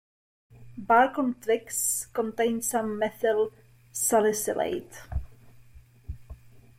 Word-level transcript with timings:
Bark 0.79 1.19
on 1.19 1.35
twigs 1.35 2.07
contains 2.11 2.67
some 2.69 2.97
methyl 2.97 3.51
salicylate. 3.91 4.91